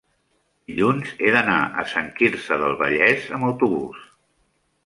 dilluns 0.71 1.11
he 1.27 1.33
d'anar 1.35 1.59
a 1.83 1.87
Sant 1.93 2.09
Quirze 2.21 2.59
del 2.65 2.75
Vallès 2.83 3.29
amb 3.39 3.49
autobús. 3.51 4.05